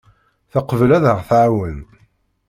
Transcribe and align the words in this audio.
Teqbel 0.51 0.91
ad 0.97 1.03
aɣ-tɛawen. 1.13 1.77